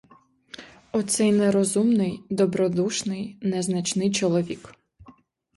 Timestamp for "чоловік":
4.11-4.73